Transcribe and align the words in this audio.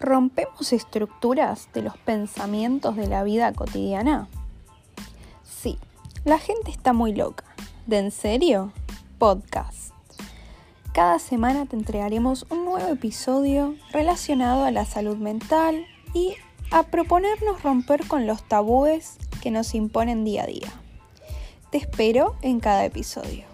¿Rompemos 0.00 0.72
estructuras 0.72 1.68
de 1.74 1.82
los 1.82 1.98
pensamientos 1.98 2.96
de 2.96 3.06
la 3.06 3.22
vida 3.22 3.52
cotidiana? 3.52 4.28
Sí, 5.44 5.78
la 6.24 6.38
gente 6.38 6.70
está 6.70 6.94
muy 6.94 7.14
loca. 7.14 7.44
¿De 7.86 7.98
en 7.98 8.10
serio? 8.10 8.72
Podcast. 9.18 9.92
Cada 10.94 11.18
semana 11.18 11.66
te 11.66 11.76
entregaremos 11.76 12.46
un 12.48 12.64
nuevo 12.64 12.88
episodio 12.88 13.76
relacionado 13.92 14.64
a 14.64 14.70
la 14.70 14.86
salud 14.86 15.18
mental 15.18 15.84
y 16.14 16.34
a 16.70 16.84
proponernos 16.84 17.62
romper 17.62 18.08
con 18.08 18.26
los 18.26 18.42
tabúes 18.42 19.18
que 19.42 19.50
nos 19.50 19.74
imponen 19.74 20.24
día 20.24 20.44
a 20.44 20.46
día. 20.46 20.72
Te 21.70 21.76
espero 21.76 22.36
en 22.40 22.60
cada 22.60 22.86
episodio. 22.86 23.49